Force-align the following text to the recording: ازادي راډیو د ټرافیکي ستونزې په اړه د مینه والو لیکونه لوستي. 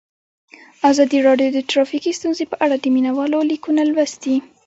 ازادي 0.91 1.19
راډیو 1.27 1.49
د 1.53 1.59
ټرافیکي 1.71 2.11
ستونزې 2.19 2.45
په 2.51 2.55
اړه 2.65 2.75
د 2.79 2.85
مینه 2.95 3.11
والو 3.17 3.39
لیکونه 3.51 3.81
لوستي. 3.89 4.35